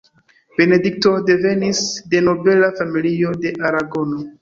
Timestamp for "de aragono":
3.47-4.29